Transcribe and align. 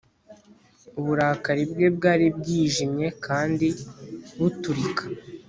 Uburakari 0.99 1.63
bwe 1.71 1.87
bwari 1.95 2.25
bwijimye 2.37 3.07
kandi 3.25 3.67
buturika 4.37 5.03